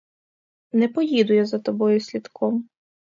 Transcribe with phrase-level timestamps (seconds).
[0.73, 2.69] Не поїду я за тобою слідком.